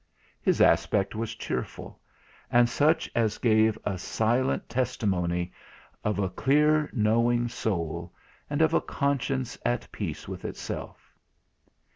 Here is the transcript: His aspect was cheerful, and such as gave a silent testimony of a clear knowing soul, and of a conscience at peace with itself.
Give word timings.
His 0.41 0.61
aspect 0.61 1.13
was 1.13 1.35
cheerful, 1.35 1.99
and 2.51 2.67
such 2.67 3.07
as 3.13 3.37
gave 3.37 3.77
a 3.85 3.99
silent 3.99 4.67
testimony 4.67 5.51
of 6.03 6.17
a 6.17 6.27
clear 6.31 6.89
knowing 6.91 7.47
soul, 7.47 8.11
and 8.49 8.63
of 8.63 8.73
a 8.73 8.81
conscience 8.81 9.59
at 9.63 9.87
peace 9.91 10.27
with 10.27 10.43
itself. 10.43 11.13